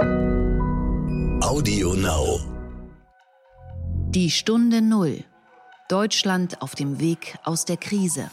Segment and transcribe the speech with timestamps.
[0.00, 2.38] Audio Now.
[4.10, 5.24] Die Stunde Null.
[5.88, 8.30] Deutschland auf dem Weg aus der Krise.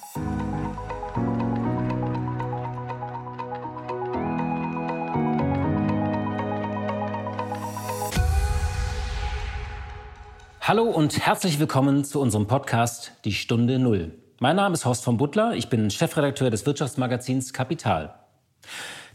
[10.61, 14.11] Hallo und herzlich willkommen zu unserem Podcast Die Stunde Null.
[14.39, 18.13] Mein Name ist Horst von Butler, ich bin Chefredakteur des Wirtschaftsmagazins Kapital.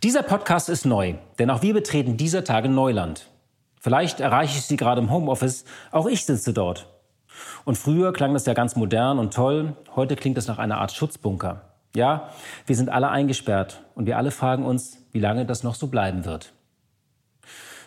[0.03, 3.27] Dieser Podcast ist neu, denn auch wir betreten dieser Tage Neuland.
[3.79, 6.86] Vielleicht erreiche ich Sie gerade im Homeoffice, auch ich sitze dort.
[7.67, 10.93] Und früher klang das ja ganz modern und toll, heute klingt es nach einer Art
[10.93, 11.67] Schutzbunker.
[11.94, 12.31] Ja,
[12.64, 16.25] wir sind alle eingesperrt und wir alle fragen uns, wie lange das noch so bleiben
[16.25, 16.55] wird.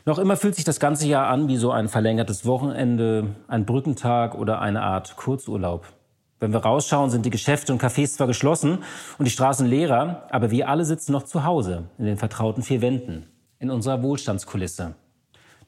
[0.05, 4.35] Noch immer fühlt sich das ganze Jahr an wie so ein verlängertes Wochenende, ein Brückentag
[4.35, 5.87] oder eine Art Kurzurlaub.
[6.43, 8.79] Wenn wir rausschauen, sind die Geschäfte und Cafés zwar geschlossen
[9.17, 12.81] und die Straßen leerer, aber wir alle sitzen noch zu Hause in den vertrauten vier
[12.81, 13.27] Wänden,
[13.59, 14.95] in unserer Wohlstandskulisse.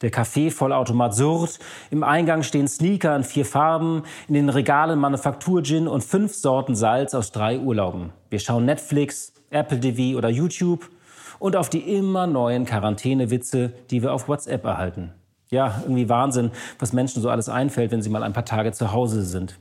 [0.02, 6.04] Der Kaffee-Vollautomat surrt, im Eingang stehen Sneaker in vier Farben, in den Regalen Manufaktur-Gin und
[6.04, 8.12] fünf Sorten Salz aus drei Urlauben.
[8.28, 10.90] Wir schauen Netflix, Apple TV oder YouTube
[11.38, 15.14] und auf die immer neuen Quarantänewitze, die wir auf WhatsApp erhalten.
[15.48, 18.92] Ja, irgendwie Wahnsinn, was Menschen so alles einfällt, wenn sie mal ein paar Tage zu
[18.92, 19.58] Hause sind.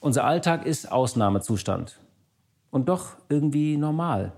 [0.00, 1.98] Unser Alltag ist Ausnahmezustand
[2.70, 4.32] und doch irgendwie normal.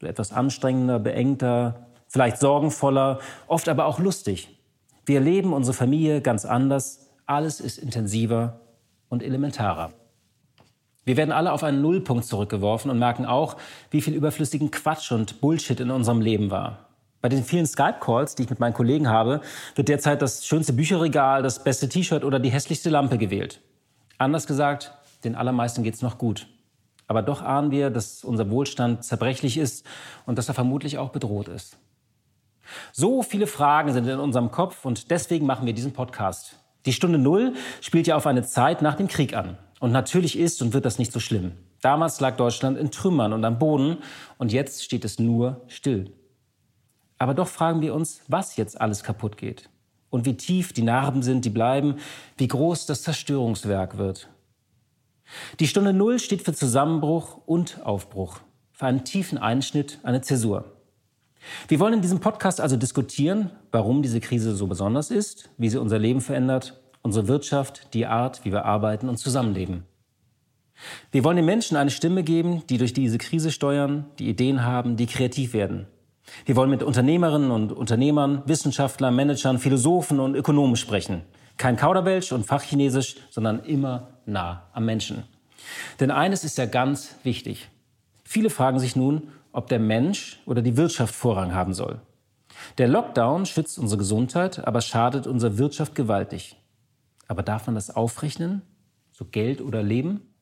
[0.00, 4.58] So etwas anstrengender, beengter, vielleicht sorgenvoller, oft aber auch lustig.
[5.04, 8.60] Wir erleben unsere Familie ganz anders, alles ist intensiver
[9.10, 9.92] und elementarer.
[11.04, 13.58] Wir werden alle auf einen Nullpunkt zurückgeworfen und merken auch,
[13.90, 16.88] wie viel überflüssigen Quatsch und Bullshit in unserem Leben war.
[17.20, 19.42] Bei den vielen Skype-Calls, die ich mit meinen Kollegen habe,
[19.74, 23.60] wird derzeit das schönste Bücherregal, das beste T-Shirt oder die hässlichste Lampe gewählt.
[24.18, 24.92] Anders gesagt,
[25.24, 26.46] den allermeisten geht es noch gut.
[27.06, 29.86] Aber doch ahnen wir, dass unser Wohlstand zerbrechlich ist
[30.26, 31.76] und dass er vermutlich auch bedroht ist.
[32.92, 36.58] So viele Fragen sind in unserem Kopf und deswegen machen wir diesen Podcast.
[36.86, 39.58] Die Stunde Null spielt ja auf eine Zeit nach dem Krieg an.
[39.80, 41.52] Und natürlich ist und wird das nicht so schlimm.
[41.82, 43.98] Damals lag Deutschland in Trümmern und am Boden
[44.38, 46.12] und jetzt steht es nur still.
[47.18, 49.68] Aber doch fragen wir uns, was jetzt alles kaputt geht
[50.14, 51.96] und wie tief die Narben sind, die bleiben,
[52.36, 54.28] wie groß das Zerstörungswerk wird.
[55.58, 58.38] Die Stunde Null steht für Zusammenbruch und Aufbruch,
[58.70, 60.76] für einen tiefen Einschnitt, eine Zäsur.
[61.66, 65.80] Wir wollen in diesem Podcast also diskutieren, warum diese Krise so besonders ist, wie sie
[65.80, 69.84] unser Leben verändert unsere Wirtschaft, die Art, wie wir arbeiten und zusammenleben.
[71.10, 74.96] Wir wollen den Menschen eine Stimme geben, die durch diese Krise steuern, die Ideen haben,
[74.96, 75.86] die kreativ werden.
[76.46, 81.22] Wir wollen mit Unternehmerinnen und Unternehmern, Wissenschaftlern, Managern, Philosophen und Ökonomen sprechen.
[81.56, 85.24] Kein Kauderwelsch und Fachchinesisch, sondern immer nah am Menschen.
[86.00, 87.68] Denn eines ist ja ganz wichtig.
[88.24, 92.00] Viele fragen sich nun, ob der Mensch oder die Wirtschaft Vorrang haben soll.
[92.78, 96.56] Der Lockdown schützt unsere Gesundheit, aber schadet unserer Wirtschaft gewaltig.
[97.28, 98.62] Aber darf man das aufrechnen?
[99.12, 100.33] So Geld oder Leben?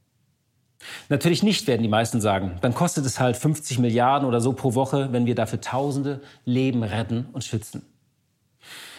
[1.13, 2.53] Natürlich nicht, werden die meisten sagen.
[2.63, 6.83] Dann kostet es halt 50 Milliarden oder so pro Woche, wenn wir dafür Tausende Leben
[6.83, 7.83] retten und schützen.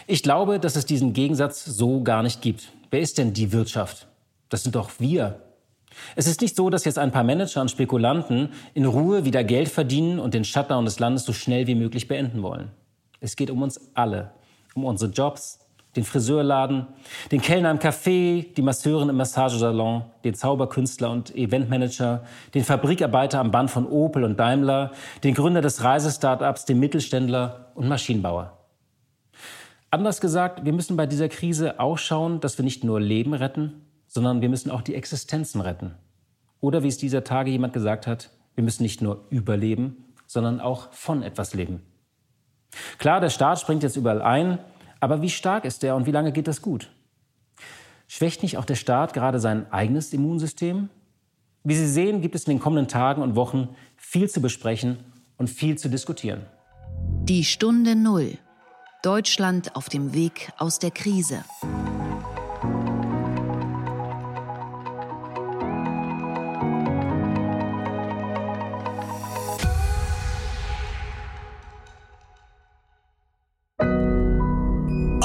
[0.05, 2.71] Ich glaube, dass es diesen Gegensatz so gar nicht gibt.
[2.91, 4.05] Wer ist denn die Wirtschaft?
[4.49, 5.41] Das sind doch wir.
[6.15, 9.69] Es ist nicht so, dass jetzt ein paar Manager und Spekulanten in Ruhe wieder Geld
[9.69, 12.69] verdienen und den Shutdown des Landes so schnell wie möglich beenden wollen.
[13.21, 14.33] Es geht um uns alle,
[14.75, 15.62] um unsere Jobs,
[15.95, 16.87] den Friseurladen,
[17.31, 22.23] den Kellner im Café, die Masseurin im Massagesalon, den Zauberkünstler und Eventmanager,
[22.53, 24.91] den Fabrikarbeiter am Band von Opel und Daimler,
[25.23, 28.57] den Gründer des Reisestartups, den Mittelständler und Maschinenbauer.
[29.91, 33.85] Anders gesagt, wir müssen bei dieser Krise auch schauen, dass wir nicht nur Leben retten,
[34.07, 35.93] sondern wir müssen auch die Existenzen retten.
[36.59, 40.91] Oder wie es dieser Tage jemand gesagt hat, wir müssen nicht nur überleben, sondern auch
[40.93, 41.83] von etwas leben.
[42.97, 44.57] Klar, der Staat springt jetzt überall ein,
[45.03, 46.89] aber wie stark ist der und wie lange geht das gut?
[48.07, 50.89] Schwächt nicht auch der Staat gerade sein eigenes Immunsystem?
[51.63, 54.99] Wie Sie sehen, gibt es in den kommenden Tagen und Wochen viel zu besprechen
[55.37, 56.45] und viel zu diskutieren.
[57.23, 58.37] Die Stunde Null.
[59.01, 61.43] Deutschland auf dem Weg aus der Krise.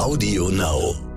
[0.08, 1.07] Audio Now.